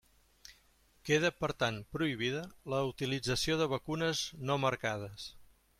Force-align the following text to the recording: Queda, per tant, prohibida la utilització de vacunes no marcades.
Queda, 1.09 1.31
per 1.41 1.49
tant, 1.63 1.77
prohibida 1.97 2.41
la 2.75 2.81
utilització 2.95 3.61
de 3.61 3.69
vacunes 3.77 4.25
no 4.51 4.63
marcades. 4.65 5.33